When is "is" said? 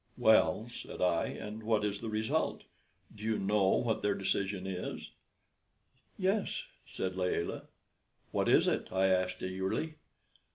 1.85-2.01, 4.65-5.11, 8.49-8.67